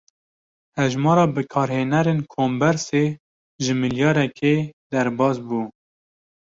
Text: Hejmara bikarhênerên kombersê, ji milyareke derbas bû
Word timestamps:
Hejmara 0.77 1.25
bikarhênerên 1.35 2.19
kombersê, 2.33 3.03
ji 3.63 3.73
milyareke 3.81 4.53
derbas 4.91 5.37
bû 5.47 5.61